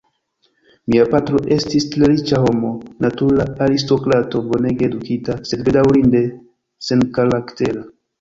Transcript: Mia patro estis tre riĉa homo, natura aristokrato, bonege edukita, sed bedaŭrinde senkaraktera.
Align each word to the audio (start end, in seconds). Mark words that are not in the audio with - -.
Mia 0.93 1.01
patro 1.09 1.41
estis 1.55 1.83
tre 1.95 2.07
riĉa 2.11 2.39
homo, 2.45 2.71
natura 3.05 3.45
aristokrato, 3.65 4.41
bonege 4.53 4.87
edukita, 4.87 5.37
sed 5.51 5.63
bedaŭrinde 5.69 6.23
senkaraktera. 6.89 7.85